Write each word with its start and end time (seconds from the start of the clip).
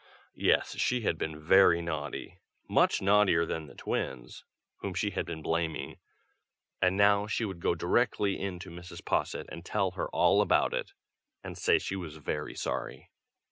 Yes, 0.33 0.75
she 0.79 1.01
had 1.01 1.19
been 1.19 1.39
very 1.39 1.79
naughty, 1.79 2.39
much 2.67 3.03
naughtier 3.03 3.45
than 3.45 3.67
the 3.67 3.75
twins, 3.75 4.43
whom 4.77 4.95
she 4.95 5.11
had 5.11 5.27
been 5.27 5.43
blaming; 5.43 5.99
and 6.81 6.97
now 6.97 7.27
she 7.27 7.45
would 7.45 7.59
go 7.59 7.75
directly 7.75 8.39
in 8.39 8.57
to 8.61 8.71
Mrs. 8.71 9.05
Posset 9.05 9.45
and 9.51 9.63
tell 9.63 9.91
her 9.91 10.09
all 10.09 10.41
about 10.41 10.73
it, 10.73 10.93
and 11.43 11.55
say 11.55 11.77
she 11.77 11.95
was 11.95 12.17
very 12.17 12.55
sorry. 12.55 13.11